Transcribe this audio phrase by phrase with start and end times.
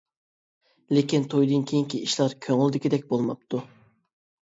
[0.97, 3.65] لېكىن تويدىن كېيىنكى ئىشلار كۆڭۈلدىكىدەك بولماپتۇ.